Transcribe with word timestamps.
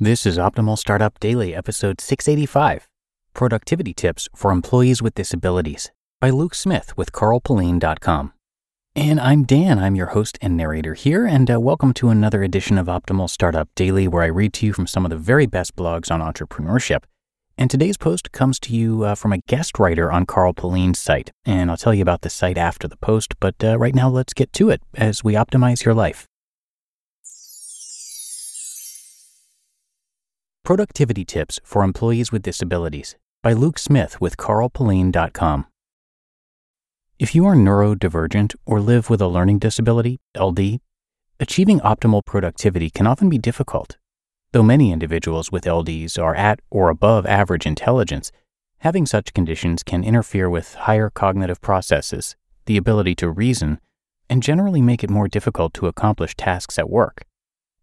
This 0.00 0.26
is 0.26 0.38
Optimal 0.38 0.78
Startup 0.78 1.18
Daily, 1.18 1.56
episode 1.56 2.00
685 2.00 2.86
Productivity 3.34 3.92
Tips 3.92 4.28
for 4.32 4.52
Employees 4.52 5.02
with 5.02 5.16
Disabilities 5.16 5.90
by 6.20 6.30
Luke 6.30 6.54
Smith 6.54 6.96
with 6.96 7.10
carlpullein.com. 7.10 8.32
And 8.94 9.18
I'm 9.18 9.42
Dan, 9.42 9.80
I'm 9.80 9.96
your 9.96 10.06
host 10.06 10.38
and 10.40 10.56
narrator 10.56 10.94
here, 10.94 11.26
and 11.26 11.50
uh, 11.50 11.58
welcome 11.58 11.92
to 11.94 12.10
another 12.10 12.44
edition 12.44 12.78
of 12.78 12.86
Optimal 12.86 13.28
Startup 13.28 13.68
Daily, 13.74 14.06
where 14.06 14.22
I 14.22 14.26
read 14.26 14.52
to 14.52 14.66
you 14.66 14.72
from 14.72 14.86
some 14.86 15.04
of 15.04 15.10
the 15.10 15.16
very 15.16 15.46
best 15.46 15.74
blogs 15.74 16.12
on 16.12 16.20
entrepreneurship. 16.20 17.02
And 17.56 17.68
today's 17.68 17.96
post 17.96 18.30
comes 18.30 18.60
to 18.60 18.72
you 18.72 19.02
uh, 19.02 19.16
from 19.16 19.32
a 19.32 19.38
guest 19.48 19.80
writer 19.80 20.12
on 20.12 20.26
Carl 20.26 20.54
Pullein's 20.54 21.00
site, 21.00 21.32
and 21.44 21.72
I'll 21.72 21.76
tell 21.76 21.92
you 21.92 22.02
about 22.02 22.20
the 22.20 22.30
site 22.30 22.56
after 22.56 22.86
the 22.86 22.98
post, 22.98 23.34
but 23.40 23.56
uh, 23.64 23.76
right 23.76 23.96
now 23.96 24.08
let's 24.08 24.32
get 24.32 24.52
to 24.52 24.70
it 24.70 24.80
as 24.94 25.24
we 25.24 25.32
optimize 25.34 25.84
your 25.84 25.94
life. 25.94 26.28
Productivity 30.64 31.24
Tips 31.24 31.58
for 31.64 31.82
Employees 31.82 32.30
with 32.30 32.42
Disabilities 32.42 33.16
by 33.42 33.54
Luke 33.54 33.78
Smith 33.78 34.20
with 34.20 34.36
carlpullein.com. 34.36 35.66
If 37.18 37.34
you 37.34 37.46
are 37.46 37.54
neurodivergent 37.54 38.54
or 38.66 38.80
live 38.80 39.08
with 39.08 39.22
a 39.22 39.28
learning 39.28 39.60
disability, 39.60 40.20
LD, 40.38 40.80
achieving 41.40 41.80
optimal 41.80 42.24
productivity 42.24 42.90
can 42.90 43.06
often 43.06 43.28
be 43.30 43.38
difficult. 43.38 43.96
Though 44.52 44.62
many 44.62 44.92
individuals 44.92 45.50
with 45.50 45.64
LDs 45.64 46.18
are 46.22 46.34
at 46.34 46.60
or 46.70 46.90
above 46.90 47.24
average 47.24 47.64
intelligence, 47.64 48.30
having 48.78 49.06
such 49.06 49.32
conditions 49.32 49.82
can 49.82 50.04
interfere 50.04 50.50
with 50.50 50.74
higher 50.74 51.10
cognitive 51.10 51.60
processes, 51.60 52.36
the 52.66 52.76
ability 52.76 53.14
to 53.16 53.30
reason, 53.30 53.80
and 54.28 54.42
generally 54.42 54.82
make 54.82 55.02
it 55.02 55.10
more 55.10 55.28
difficult 55.28 55.72
to 55.74 55.86
accomplish 55.86 56.36
tasks 56.36 56.78
at 56.78 56.90
work. 56.90 57.24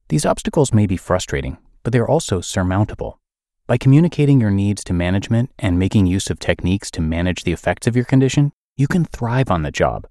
These 0.09 0.25
obstacles 0.25 0.71
may 0.71 0.85
be 0.85 0.97
frustrating, 0.97 1.57
but 1.85 1.93
they're 1.93 2.09
also 2.09 2.41
surmountable. 2.41 3.19
By 3.67 3.77
communicating 3.77 4.41
your 4.41 4.49
needs 4.49 4.83
to 4.85 4.93
management 4.93 5.51
and 5.59 5.77
making 5.77 6.07
use 6.07 6.31
of 6.31 6.39
techniques 6.39 6.89
to 6.89 6.99
manage 6.99 7.43
the 7.43 7.51
effects 7.51 7.85
of 7.85 7.95
your 7.95 8.05
condition, 8.05 8.53
you 8.75 8.87
can 8.87 9.05
thrive 9.05 9.51
on 9.51 9.61
the 9.61 9.69
job. 9.69 10.07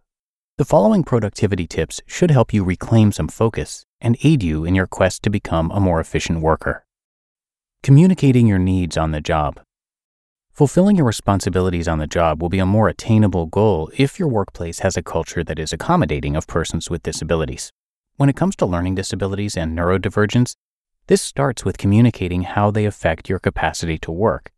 The 0.56 0.64
following 0.64 1.02
productivity 1.02 1.66
tips 1.66 2.00
should 2.06 2.30
help 2.30 2.54
you 2.54 2.62
reclaim 2.62 3.10
some 3.10 3.26
focus 3.26 3.84
and 4.00 4.16
aid 4.22 4.44
you 4.44 4.64
in 4.64 4.76
your 4.76 4.86
quest 4.86 5.24
to 5.24 5.30
become 5.30 5.72
a 5.72 5.80
more 5.80 5.98
efficient 5.98 6.40
worker. 6.40 6.86
Communicating 7.82 8.46
your 8.46 8.60
needs 8.60 8.96
on 8.96 9.10
the 9.10 9.20
job. 9.20 9.60
Fulfilling 10.52 10.94
your 10.94 11.06
responsibilities 11.06 11.88
on 11.88 11.98
the 11.98 12.06
job 12.06 12.40
will 12.40 12.48
be 12.48 12.60
a 12.60 12.66
more 12.66 12.88
attainable 12.88 13.46
goal 13.46 13.90
if 13.98 14.16
your 14.16 14.28
workplace 14.28 14.78
has 14.78 14.96
a 14.96 15.02
culture 15.02 15.42
that 15.42 15.58
is 15.58 15.72
accommodating 15.72 16.36
of 16.36 16.46
persons 16.46 16.88
with 16.88 17.02
disabilities. 17.02 17.72
When 18.16 18.28
it 18.28 18.36
comes 18.36 18.54
to 18.56 18.66
learning 18.66 18.94
disabilities 18.94 19.56
and 19.56 19.76
neurodivergence, 19.76 20.54
this 21.06 21.20
starts 21.20 21.64
with 21.64 21.78
communicating 21.78 22.42
how 22.42 22.70
they 22.70 22.86
affect 22.86 23.28
your 23.28 23.38
capacity 23.38 23.98
to 23.98 24.10
work. 24.10 24.50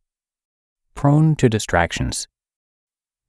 Prone 0.94 1.34
to 1.36 1.48
distractions. 1.48 2.28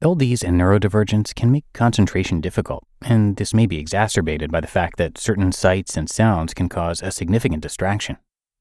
LDs 0.04 0.44
and 0.44 0.60
neurodivergence 0.62 1.34
can 1.34 1.52
make 1.52 1.66
concentration 1.74 2.40
difficult, 2.40 2.84
and 3.02 3.38
this 3.38 3.54
may 3.56 3.66
be 3.66 3.80
exacerbated 3.80 4.52
by 4.52 4.62
the 4.62 4.68
fact 4.68 4.98
that 4.98 5.18
certain 5.18 5.52
sights 5.52 5.98
and 5.98 6.08
sounds 6.08 6.54
can 6.54 6.70
cause 6.70 7.02
a 7.02 7.12
significant 7.12 7.64
distraction. 7.64 8.18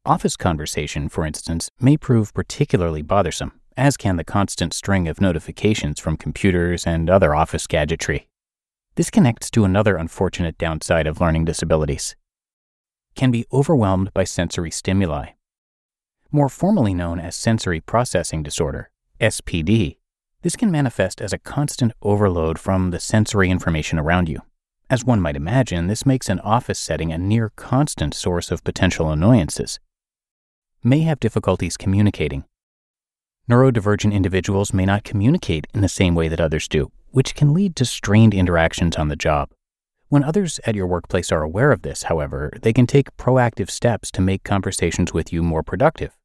Office 0.06 0.36
conversation, 0.36 1.10
for 1.10 1.26
instance, 1.26 1.68
may 1.78 1.98
prove 1.98 2.32
particularly 2.32 3.02
bothersome, 3.02 3.52
as 3.76 3.98
can 3.98 4.16
the 4.16 4.24
constant 4.24 4.72
string 4.72 5.06
of 5.06 5.20
notifications 5.20 6.00
from 6.00 6.16
computers 6.16 6.86
and 6.86 7.10
other 7.10 7.34
office 7.34 7.66
gadgetry. 7.66 8.28
This 8.94 9.10
connects 9.10 9.50
to 9.50 9.64
another 9.64 9.96
unfortunate 9.96 10.56
downside 10.56 11.06
of 11.06 11.20
learning 11.20 11.44
disabilities 11.44 12.16
can 13.16 13.30
be 13.30 13.46
overwhelmed 13.52 14.12
by 14.14 14.24
sensory 14.24 14.70
stimuli. 14.70 15.30
More 16.30 16.48
formally 16.48 16.94
known 16.94 17.18
as 17.18 17.34
sensory 17.34 17.80
processing 17.80 18.42
disorder, 18.42 18.90
SPD, 19.20 19.96
this 20.42 20.54
can 20.54 20.70
manifest 20.70 21.20
as 21.20 21.32
a 21.32 21.38
constant 21.38 21.92
overload 22.02 22.58
from 22.58 22.90
the 22.90 23.00
sensory 23.00 23.50
information 23.50 23.98
around 23.98 24.28
you. 24.28 24.42
As 24.88 25.04
one 25.04 25.20
might 25.20 25.34
imagine, 25.34 25.88
this 25.88 26.06
makes 26.06 26.28
an 26.28 26.38
office 26.40 26.78
setting 26.78 27.10
a 27.10 27.18
near 27.18 27.50
constant 27.56 28.14
source 28.14 28.52
of 28.52 28.62
potential 28.62 29.10
annoyances. 29.10 29.80
May 30.84 31.00
have 31.00 31.18
difficulties 31.18 31.76
communicating. 31.76 32.44
Neurodivergent 33.50 34.12
individuals 34.12 34.72
may 34.72 34.84
not 34.84 35.02
communicate 35.02 35.66
in 35.74 35.80
the 35.80 35.88
same 35.88 36.14
way 36.14 36.28
that 36.28 36.40
others 36.40 36.68
do, 36.68 36.92
which 37.10 37.34
can 37.34 37.54
lead 37.54 37.74
to 37.76 37.84
strained 37.84 38.34
interactions 38.34 38.94
on 38.96 39.08
the 39.08 39.16
job. 39.16 39.50
When 40.08 40.22
others 40.22 40.60
at 40.64 40.76
your 40.76 40.86
workplace 40.86 41.32
are 41.32 41.42
aware 41.42 41.72
of 41.72 41.82
this, 41.82 42.04
however, 42.04 42.52
they 42.62 42.72
can 42.72 42.86
take 42.86 43.16
proactive 43.16 43.68
steps 43.68 44.12
to 44.12 44.20
make 44.20 44.44
conversations 44.44 45.12
with 45.12 45.32
you 45.32 45.42
more 45.42 45.64
productive. 45.64 46.16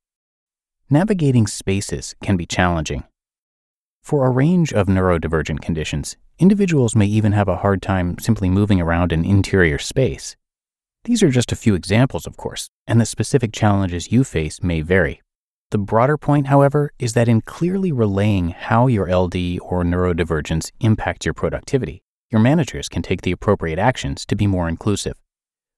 Navigating 0.87 1.47
spaces 1.47 2.13
can 2.21 2.37
be 2.37 2.45
challenging. 2.45 3.05
For 4.03 4.25
a 4.25 4.29
range 4.29 4.71
of 4.71 4.85
neurodivergent 4.85 5.61
conditions, 5.61 6.15
individuals 6.37 6.95
may 6.95 7.07
even 7.07 7.31
have 7.31 7.47
a 7.47 7.57
hard 7.57 7.81
time 7.81 8.19
simply 8.19 8.49
moving 8.49 8.79
around 8.79 9.11
an 9.11 9.25
interior 9.25 9.79
space. 9.79 10.35
These 11.05 11.23
are 11.23 11.31
just 11.31 11.51
a 11.51 11.55
few 11.55 11.73
examples, 11.73 12.27
of 12.27 12.37
course, 12.37 12.69
and 12.85 13.01
the 13.01 13.05
specific 13.07 13.51
challenges 13.51 14.11
you 14.11 14.23
face 14.23 14.61
may 14.61 14.81
vary. 14.81 15.21
The 15.71 15.79
broader 15.79 16.17
point, 16.17 16.47
however, 16.47 16.91
is 16.99 17.13
that 17.13 17.27
in 17.27 17.41
clearly 17.41 17.91
relaying 17.91 18.49
how 18.49 18.85
your 18.85 19.05
LD 19.05 19.59
or 19.61 19.83
neurodivergence 19.83 20.69
impacts 20.81 21.25
your 21.25 21.33
productivity, 21.33 22.03
your 22.31 22.41
managers 22.41 22.87
can 22.87 23.01
take 23.01 23.21
the 23.21 23.31
appropriate 23.31 23.77
actions 23.77 24.25
to 24.25 24.35
be 24.35 24.47
more 24.47 24.69
inclusive. 24.69 25.17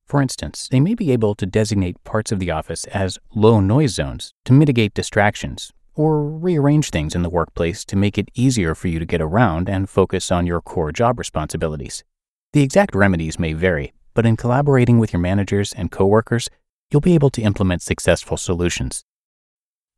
For 0.06 0.22
instance, 0.22 0.68
they 0.70 0.80
may 0.80 0.94
be 0.94 1.12
able 1.12 1.34
to 1.36 1.46
designate 1.46 2.04
parts 2.04 2.32
of 2.32 2.40
the 2.40 2.52
office 2.52 2.86
as 2.86 3.18
low 3.34 3.60
noise 3.60 3.96
zones 3.96 4.34
to 4.46 4.54
mitigate 4.54 4.94
distractions, 4.94 5.72
or 5.96 6.24
rearrange 6.24 6.90
things 6.90 7.16
in 7.16 7.24
the 7.24 7.30
workplace 7.30 7.84
to 7.86 7.96
make 7.96 8.18
it 8.18 8.30
easier 8.36 8.76
for 8.76 8.88
you 8.88 9.00
to 9.00 9.06
get 9.06 9.22
around 9.22 9.70
and 9.70 9.90
focus 9.90 10.32
on 10.32 10.46
your 10.46 10.62
core 10.62 10.92
job 10.92 11.18
responsibilities. 11.18 12.04
The 12.52 12.62
exact 12.62 12.94
remedies 12.94 13.40
may 13.40 13.54
vary, 13.54 13.94
but 14.14 14.26
in 14.26 14.38
collaborating 14.38 15.00
with 15.00 15.14
your 15.14 15.22
managers 15.22 15.74
and 15.74 15.92
coworkers, 15.92 16.50
you'll 16.92 17.02
be 17.02 17.16
able 17.16 17.32
to 17.32 17.42
implement 17.42 17.82
successful 17.82 18.38
solutions. 18.38 19.04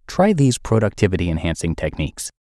Try 0.08 0.32
these 0.32 0.58
productivity 0.58 1.30
enhancing 1.30 1.76
techniques. 1.76 2.32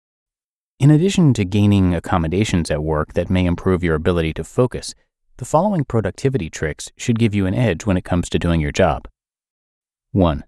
In 0.81 0.91
addition 0.91 1.33
to 1.35 1.45
gaining 1.45 1.95
accommodations 1.95 2.69
at 2.69 2.83
work 2.83 3.13
that 3.13 3.31
may 3.31 3.47
improve 3.47 3.85
your 3.85 3.95
ability 3.95 4.33
to 4.35 4.45
focus, 4.45 4.93
the 5.37 5.45
following 5.45 5.85
productivity 5.85 6.51
tricks 6.51 6.91
should 6.97 7.19
give 7.19 7.33
you 7.33 7.47
an 7.47 7.55
edge 7.55 7.87
when 7.87 7.97
it 7.97 8.05
comes 8.05 8.29
to 8.31 8.41
doing 8.41 8.61
your 8.61 8.73
job. 8.73 9.07
1. 10.11 10.43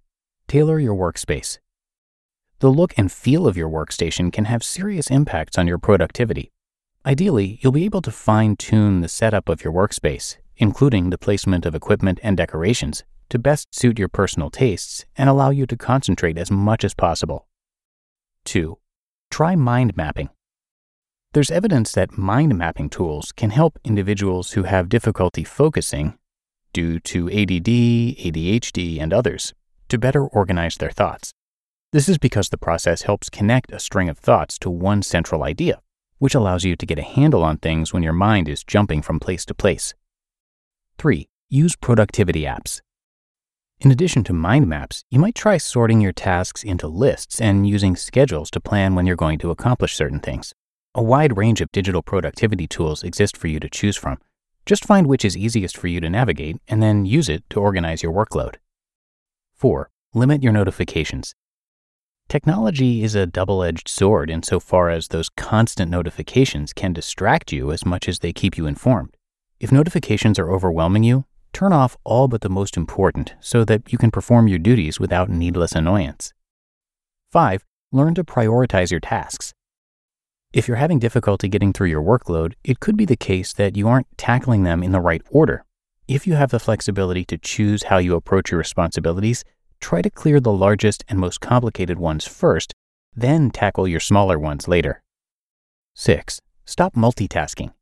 Tailor 0.48 0.80
your 0.80 0.96
workspace. 0.96 1.58
The 2.58 2.70
look 2.70 2.92
and 2.96 3.10
feel 3.10 3.46
of 3.46 3.56
your 3.56 3.68
workstation 3.68 4.32
can 4.32 4.46
have 4.46 4.64
serious 4.64 5.10
impacts 5.10 5.58
on 5.58 5.68
your 5.68 5.78
productivity. 5.78 6.50
Ideally, 7.04 7.60
you'll 7.62 7.70
be 7.70 7.84
able 7.84 8.02
to 8.02 8.10
fine 8.10 8.56
tune 8.56 9.02
the 9.02 9.08
setup 9.08 9.48
of 9.48 9.62
your 9.62 9.72
workspace, 9.72 10.38
including 10.56 11.10
the 11.10 11.18
placement 11.18 11.64
of 11.64 11.74
equipment 11.76 12.18
and 12.24 12.36
decorations, 12.36 13.04
to 13.28 13.38
best 13.38 13.72
suit 13.72 13.98
your 13.98 14.08
personal 14.08 14.50
tastes 14.50 15.04
and 15.16 15.28
allow 15.28 15.50
you 15.50 15.66
to 15.66 15.76
concentrate 15.76 16.36
as 16.36 16.50
much 16.50 16.82
as 16.82 16.94
possible. 16.94 17.46
2. 18.44 18.76
Try 19.36 19.54
mind 19.54 19.94
mapping. 19.98 20.30
There's 21.34 21.50
evidence 21.50 21.92
that 21.92 22.16
mind 22.16 22.56
mapping 22.56 22.88
tools 22.88 23.32
can 23.32 23.50
help 23.50 23.78
individuals 23.84 24.52
who 24.52 24.62
have 24.62 24.88
difficulty 24.88 25.44
focusing 25.44 26.16
due 26.72 26.98
to 27.00 27.28
ADD, 27.28 27.68
ADHD, 28.16 28.98
and 28.98 29.12
others 29.12 29.52
to 29.90 29.98
better 29.98 30.24
organize 30.26 30.76
their 30.76 30.90
thoughts. 30.90 31.34
This 31.92 32.08
is 32.08 32.16
because 32.16 32.48
the 32.48 32.56
process 32.56 33.02
helps 33.02 33.28
connect 33.28 33.70
a 33.72 33.78
string 33.78 34.08
of 34.08 34.16
thoughts 34.16 34.58
to 34.60 34.70
one 34.70 35.02
central 35.02 35.42
idea, 35.44 35.82
which 36.16 36.34
allows 36.34 36.64
you 36.64 36.74
to 36.74 36.86
get 36.86 36.98
a 36.98 37.02
handle 37.02 37.44
on 37.44 37.58
things 37.58 37.92
when 37.92 38.02
your 38.02 38.14
mind 38.14 38.48
is 38.48 38.64
jumping 38.64 39.02
from 39.02 39.20
place 39.20 39.44
to 39.44 39.54
place. 39.54 39.92
3. 40.96 41.28
Use 41.50 41.76
productivity 41.76 42.44
apps. 42.44 42.80
In 43.80 43.90
addition 43.90 44.24
to 44.24 44.32
mind 44.32 44.66
maps, 44.66 45.04
you 45.10 45.18
might 45.18 45.34
try 45.34 45.58
sorting 45.58 46.00
your 46.00 46.12
tasks 46.12 46.64
into 46.64 46.88
lists 46.88 47.42
and 47.42 47.68
using 47.68 47.94
schedules 47.94 48.50
to 48.52 48.60
plan 48.60 48.94
when 48.94 49.06
you're 49.06 49.16
going 49.16 49.38
to 49.40 49.50
accomplish 49.50 49.94
certain 49.94 50.18
things. 50.18 50.54
A 50.94 51.02
wide 51.02 51.36
range 51.36 51.60
of 51.60 51.70
digital 51.72 52.00
productivity 52.00 52.66
tools 52.66 53.02
exist 53.02 53.36
for 53.36 53.48
you 53.48 53.60
to 53.60 53.68
choose 53.68 53.96
from. 53.96 54.18
Just 54.64 54.86
find 54.86 55.06
which 55.06 55.26
is 55.26 55.36
easiest 55.36 55.76
for 55.76 55.88
you 55.88 56.00
to 56.00 56.08
navigate 56.08 56.56
and 56.66 56.82
then 56.82 57.04
use 57.04 57.28
it 57.28 57.44
to 57.50 57.60
organize 57.60 58.02
your 58.02 58.14
workload. 58.14 58.54
4. 59.54 59.90
Limit 60.14 60.42
your 60.42 60.54
notifications. 60.54 61.34
Technology 62.30 63.04
is 63.04 63.14
a 63.14 63.26
double 63.26 63.62
edged 63.62 63.88
sword 63.88 64.30
insofar 64.30 64.88
as 64.88 65.08
those 65.08 65.28
constant 65.28 65.90
notifications 65.90 66.72
can 66.72 66.94
distract 66.94 67.52
you 67.52 67.70
as 67.70 67.84
much 67.84 68.08
as 68.08 68.20
they 68.20 68.32
keep 68.32 68.56
you 68.56 68.66
informed. 68.66 69.14
If 69.60 69.70
notifications 69.70 70.38
are 70.38 70.50
overwhelming 70.50 71.04
you, 71.04 71.26
turn 71.56 71.72
off 71.72 71.96
all 72.04 72.28
but 72.28 72.42
the 72.42 72.50
most 72.50 72.76
important 72.76 73.34
so 73.40 73.64
that 73.64 73.90
you 73.90 73.96
can 73.96 74.10
perform 74.10 74.46
your 74.46 74.58
duties 74.58 75.00
without 75.00 75.30
needless 75.30 75.72
annoyance. 75.72 76.34
5. 77.32 77.64
Learn 77.92 78.14
to 78.14 78.24
prioritize 78.24 78.90
your 78.90 79.00
tasks. 79.00 79.54
If 80.52 80.68
you're 80.68 80.76
having 80.76 80.98
difficulty 80.98 81.48
getting 81.48 81.72
through 81.72 81.88
your 81.88 82.02
workload, 82.02 82.52
it 82.62 82.80
could 82.80 82.94
be 82.94 83.06
the 83.06 83.16
case 83.16 83.54
that 83.54 83.74
you 83.74 83.88
aren't 83.88 84.18
tackling 84.18 84.64
them 84.64 84.82
in 84.82 84.92
the 84.92 85.00
right 85.00 85.22
order. 85.30 85.64
If 86.06 86.26
you 86.26 86.34
have 86.34 86.50
the 86.50 86.60
flexibility 86.60 87.24
to 87.24 87.38
choose 87.38 87.84
how 87.84 87.96
you 87.96 88.14
approach 88.16 88.50
your 88.50 88.58
responsibilities, 88.58 89.42
try 89.80 90.02
to 90.02 90.10
clear 90.10 90.40
the 90.40 90.52
largest 90.52 91.06
and 91.08 91.18
most 91.18 91.40
complicated 91.40 91.98
ones 91.98 92.26
first, 92.26 92.74
then 93.14 93.50
tackle 93.50 93.88
your 93.88 94.00
smaller 94.00 94.38
ones 94.38 94.68
later. 94.68 95.02
6. 95.94 96.38
Stop 96.66 96.94
multitasking. 96.94 97.72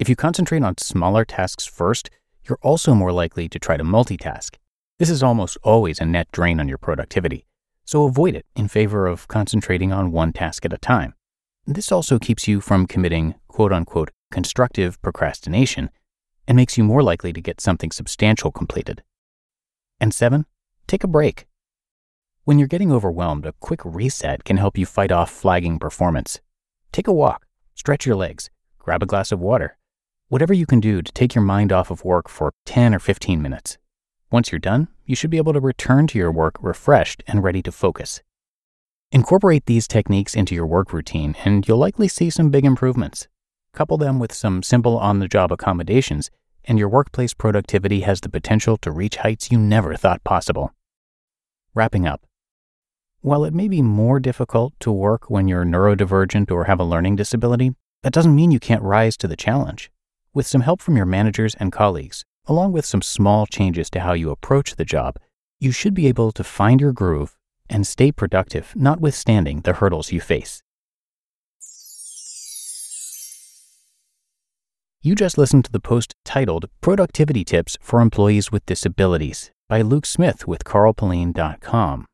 If 0.00 0.08
you 0.08 0.16
concentrate 0.16 0.64
on 0.64 0.78
smaller 0.78 1.24
tasks 1.24 1.64
first, 1.64 2.10
you're 2.44 2.58
also 2.62 2.94
more 2.94 3.12
likely 3.12 3.48
to 3.48 3.58
try 3.58 3.76
to 3.76 3.84
multitask. 3.84 4.56
This 4.98 5.10
is 5.10 5.22
almost 5.22 5.58
always 5.62 6.00
a 6.00 6.04
net 6.04 6.28
drain 6.32 6.60
on 6.60 6.68
your 6.68 6.78
productivity, 6.78 7.46
so 7.84 8.04
avoid 8.04 8.34
it 8.34 8.46
in 8.54 8.68
favor 8.68 9.06
of 9.06 9.28
concentrating 9.28 9.92
on 9.92 10.12
one 10.12 10.32
task 10.32 10.64
at 10.64 10.72
a 10.72 10.78
time. 10.78 11.14
This 11.66 11.92
also 11.92 12.18
keeps 12.18 12.48
you 12.48 12.60
from 12.60 12.86
committing 12.86 13.34
quote 13.48 13.72
unquote 13.72 14.10
constructive 14.30 15.00
procrastination 15.02 15.90
and 16.48 16.56
makes 16.56 16.76
you 16.76 16.84
more 16.84 17.02
likely 17.02 17.32
to 17.32 17.40
get 17.40 17.60
something 17.60 17.90
substantial 17.90 18.50
completed. 18.50 19.02
And 20.00 20.12
seven, 20.12 20.46
take 20.86 21.04
a 21.04 21.08
break. 21.08 21.46
When 22.44 22.58
you're 22.58 22.66
getting 22.66 22.90
overwhelmed, 22.90 23.46
a 23.46 23.54
quick 23.60 23.80
reset 23.84 24.42
can 24.42 24.56
help 24.56 24.76
you 24.76 24.84
fight 24.84 25.12
off 25.12 25.30
flagging 25.30 25.78
performance. 25.78 26.40
Take 26.90 27.06
a 27.06 27.12
walk, 27.12 27.46
stretch 27.74 28.04
your 28.04 28.16
legs, 28.16 28.50
grab 28.78 29.02
a 29.02 29.06
glass 29.06 29.30
of 29.30 29.38
water, 29.38 29.78
whatever 30.32 30.54
you 30.54 30.64
can 30.64 30.80
do 30.80 31.02
to 31.02 31.12
take 31.12 31.34
your 31.34 31.44
mind 31.44 31.70
off 31.70 31.90
of 31.90 32.06
work 32.06 32.26
for 32.26 32.54
10 32.64 32.94
or 32.94 32.98
15 32.98 33.42
minutes. 33.42 33.76
Once 34.30 34.50
you're 34.50 34.58
done, 34.58 34.88
you 35.04 35.14
should 35.14 35.28
be 35.28 35.36
able 35.36 35.52
to 35.52 35.60
return 35.60 36.06
to 36.06 36.16
your 36.16 36.32
work 36.32 36.54
refreshed 36.62 37.22
and 37.26 37.44
ready 37.44 37.60
to 37.60 37.70
focus. 37.70 38.22
Incorporate 39.10 39.66
these 39.66 39.86
techniques 39.86 40.34
into 40.34 40.54
your 40.54 40.66
work 40.66 40.90
routine, 40.90 41.36
and 41.44 41.68
you'll 41.68 41.76
likely 41.76 42.08
see 42.08 42.30
some 42.30 42.48
big 42.48 42.64
improvements. 42.64 43.28
Couple 43.74 43.98
them 43.98 44.18
with 44.18 44.32
some 44.32 44.62
simple 44.62 44.96
on 44.96 45.18
the 45.18 45.28
job 45.28 45.52
accommodations, 45.52 46.30
and 46.64 46.78
your 46.78 46.88
workplace 46.88 47.34
productivity 47.34 48.00
has 48.00 48.22
the 48.22 48.30
potential 48.30 48.78
to 48.78 48.90
reach 48.90 49.16
heights 49.16 49.52
you 49.52 49.58
never 49.58 49.96
thought 49.96 50.24
possible. 50.24 50.72
Wrapping 51.74 52.06
up. 52.06 52.22
While 53.20 53.44
it 53.44 53.52
may 53.52 53.68
be 53.68 53.82
more 53.82 54.18
difficult 54.18 54.72
to 54.80 54.90
work 54.90 55.28
when 55.28 55.46
you're 55.46 55.66
neurodivergent 55.66 56.50
or 56.50 56.64
have 56.64 56.80
a 56.80 56.84
learning 56.84 57.16
disability, 57.16 57.74
that 58.02 58.14
doesn't 58.14 58.34
mean 58.34 58.50
you 58.50 58.60
can't 58.60 58.82
rise 58.82 59.18
to 59.18 59.28
the 59.28 59.36
challenge. 59.36 59.90
With 60.34 60.46
some 60.46 60.62
help 60.62 60.80
from 60.80 60.96
your 60.96 61.04
managers 61.04 61.54
and 61.56 61.70
colleagues, 61.70 62.24
along 62.46 62.72
with 62.72 62.86
some 62.86 63.02
small 63.02 63.46
changes 63.46 63.90
to 63.90 64.00
how 64.00 64.14
you 64.14 64.30
approach 64.30 64.76
the 64.76 64.84
job, 64.84 65.18
you 65.60 65.72
should 65.72 65.92
be 65.92 66.06
able 66.06 66.32
to 66.32 66.42
find 66.42 66.80
your 66.80 66.92
groove 66.92 67.36
and 67.68 67.86
stay 67.86 68.10
productive, 68.10 68.72
notwithstanding 68.74 69.60
the 69.60 69.74
hurdles 69.74 70.10
you 70.10 70.22
face. 70.22 70.62
You 75.02 75.14
just 75.14 75.36
listened 75.36 75.66
to 75.66 75.72
the 75.72 75.80
post 75.80 76.14
titled 76.24 76.70
Productivity 76.80 77.44
Tips 77.44 77.76
for 77.82 78.00
Employees 78.00 78.50
with 78.50 78.64
Disabilities 78.64 79.50
by 79.68 79.82
Luke 79.82 80.06
Smith 80.06 80.48
with 80.48 80.64
carlpullein.com. 80.64 82.06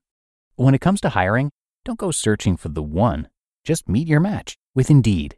When 0.56 0.74
it 0.74 0.80
comes 0.80 1.00
to 1.02 1.10
hiring, 1.10 1.50
don't 1.84 1.98
go 1.98 2.10
searching 2.10 2.56
for 2.56 2.68
the 2.68 2.82
one, 2.82 3.28
just 3.62 3.88
meet 3.88 4.08
your 4.08 4.20
match 4.20 4.56
with 4.74 4.90
Indeed. 4.90 5.37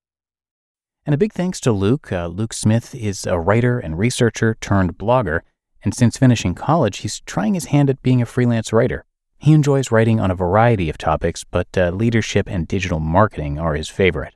And 1.03 1.15
a 1.15 1.17
big 1.17 1.33
thanks 1.33 1.59
to 1.61 1.71
Luke. 1.71 2.11
Uh, 2.11 2.27
Luke 2.27 2.53
Smith 2.53 2.93
is 2.93 3.25
a 3.25 3.39
writer 3.39 3.79
and 3.79 3.97
researcher 3.97 4.55
turned 4.61 4.99
blogger, 4.99 5.41
and 5.83 5.95
since 5.95 6.15
finishing 6.15 6.53
college, 6.53 6.99
he's 6.99 7.21
trying 7.21 7.55
his 7.55 7.65
hand 7.65 7.89
at 7.89 8.03
being 8.03 8.21
a 8.21 8.25
freelance 8.27 8.71
writer. 8.71 9.03
He 9.39 9.53
enjoys 9.53 9.91
writing 9.91 10.19
on 10.19 10.29
a 10.29 10.35
variety 10.35 10.91
of 10.91 10.99
topics, 10.99 11.43
but 11.43 11.75
uh, 11.75 11.89
leadership 11.89 12.47
and 12.47 12.67
digital 12.67 12.99
marketing 12.99 13.57
are 13.57 13.73
his 13.73 13.89
favorite. 13.89 14.35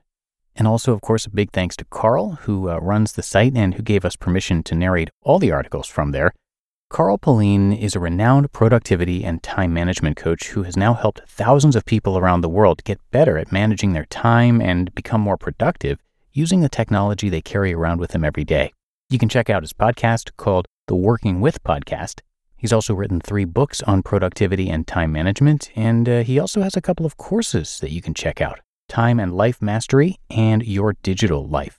And 0.56 0.66
also, 0.66 0.92
of 0.92 1.02
course, 1.02 1.24
a 1.24 1.30
big 1.30 1.52
thanks 1.52 1.76
to 1.76 1.84
Carl, 1.84 2.32
who 2.42 2.68
uh, 2.68 2.78
runs 2.78 3.12
the 3.12 3.22
site 3.22 3.54
and 3.54 3.74
who 3.74 3.82
gave 3.82 4.04
us 4.04 4.16
permission 4.16 4.64
to 4.64 4.74
narrate 4.74 5.10
all 5.22 5.38
the 5.38 5.52
articles 5.52 5.86
from 5.86 6.10
there. 6.10 6.32
Carl 6.90 7.18
Pullein 7.18 7.72
is 7.72 7.94
a 7.94 8.00
renowned 8.00 8.52
productivity 8.52 9.24
and 9.24 9.40
time 9.40 9.72
management 9.72 10.16
coach 10.16 10.48
who 10.48 10.64
has 10.64 10.76
now 10.76 10.94
helped 10.94 11.28
thousands 11.28 11.76
of 11.76 11.84
people 11.84 12.18
around 12.18 12.40
the 12.40 12.48
world 12.48 12.82
get 12.82 13.00
better 13.12 13.38
at 13.38 13.52
managing 13.52 13.92
their 13.92 14.06
time 14.06 14.60
and 14.60 14.92
become 14.96 15.20
more 15.20 15.36
productive 15.36 16.00
using 16.36 16.60
the 16.60 16.68
technology 16.68 17.30
they 17.30 17.40
carry 17.40 17.72
around 17.72 17.98
with 17.98 18.10
them 18.10 18.22
every 18.22 18.44
day. 18.44 18.70
You 19.08 19.18
can 19.18 19.30
check 19.30 19.48
out 19.48 19.62
his 19.62 19.72
podcast 19.72 20.36
called 20.36 20.66
The 20.86 20.94
Working 20.94 21.40
With 21.40 21.64
Podcast. 21.64 22.20
He's 22.58 22.74
also 22.74 22.92
written 22.92 23.20
three 23.20 23.46
books 23.46 23.80
on 23.82 24.02
productivity 24.02 24.68
and 24.68 24.86
time 24.86 25.12
management, 25.12 25.70
and 25.74 26.06
uh, 26.06 26.22
he 26.24 26.38
also 26.38 26.60
has 26.60 26.76
a 26.76 26.82
couple 26.82 27.06
of 27.06 27.16
courses 27.16 27.80
that 27.80 27.90
you 27.90 28.02
can 28.02 28.12
check 28.12 28.42
out 28.42 28.60
Time 28.86 29.18
and 29.18 29.34
Life 29.34 29.62
Mastery 29.62 30.18
and 30.28 30.62
Your 30.62 30.94
Digital 31.02 31.46
Life. 31.48 31.78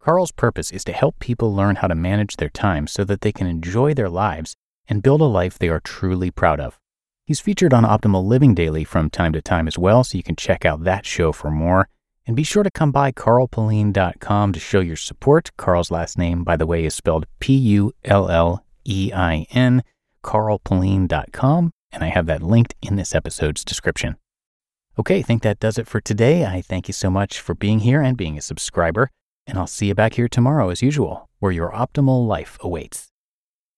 Carl's 0.00 0.32
purpose 0.32 0.70
is 0.70 0.84
to 0.84 0.92
help 0.92 1.18
people 1.18 1.54
learn 1.54 1.76
how 1.76 1.86
to 1.86 1.94
manage 1.94 2.36
their 2.36 2.48
time 2.48 2.86
so 2.86 3.04
that 3.04 3.20
they 3.20 3.32
can 3.32 3.46
enjoy 3.46 3.92
their 3.92 4.08
lives 4.08 4.56
and 4.88 5.02
build 5.02 5.20
a 5.20 5.24
life 5.24 5.58
they 5.58 5.68
are 5.68 5.80
truly 5.80 6.30
proud 6.30 6.60
of. 6.60 6.78
He's 7.26 7.40
featured 7.40 7.74
on 7.74 7.84
Optimal 7.84 8.24
Living 8.24 8.54
Daily 8.54 8.84
from 8.84 9.10
time 9.10 9.34
to 9.34 9.42
time 9.42 9.68
as 9.68 9.76
well, 9.76 10.02
so 10.02 10.16
you 10.16 10.22
can 10.22 10.36
check 10.36 10.64
out 10.64 10.84
that 10.84 11.04
show 11.04 11.30
for 11.30 11.50
more. 11.50 11.90
And 12.28 12.36
be 12.36 12.42
sure 12.42 12.62
to 12.62 12.70
come 12.70 12.92
by 12.92 13.10
carlpullein.com 13.10 14.52
to 14.52 14.60
show 14.60 14.80
your 14.80 14.96
support. 14.96 15.50
Carl's 15.56 15.90
last 15.90 16.18
name, 16.18 16.44
by 16.44 16.58
the 16.58 16.66
way, 16.66 16.84
is 16.84 16.94
spelled 16.94 17.24
P 17.40 17.56
U 17.56 17.92
L 18.04 18.28
L 18.28 18.62
E 18.84 19.10
I 19.14 19.46
N, 19.50 19.82
carlpullein.com, 20.22 21.70
and 21.90 22.04
I 22.04 22.08
have 22.08 22.26
that 22.26 22.42
linked 22.42 22.74
in 22.82 22.96
this 22.96 23.14
episode's 23.14 23.64
description. 23.64 24.16
Okay, 24.98 25.20
I 25.20 25.22
think 25.22 25.42
that 25.42 25.58
does 25.58 25.78
it 25.78 25.88
for 25.88 26.02
today. 26.02 26.44
I 26.44 26.60
thank 26.60 26.86
you 26.86 26.92
so 26.92 27.08
much 27.08 27.40
for 27.40 27.54
being 27.54 27.78
here 27.78 28.02
and 28.02 28.14
being 28.14 28.36
a 28.36 28.42
subscriber, 28.42 29.10
and 29.46 29.56
I'll 29.56 29.66
see 29.66 29.86
you 29.86 29.94
back 29.94 30.14
here 30.14 30.28
tomorrow 30.28 30.68
as 30.68 30.82
usual, 30.82 31.30
where 31.38 31.52
your 31.52 31.70
optimal 31.70 32.26
life 32.26 32.58
awaits. 32.60 33.08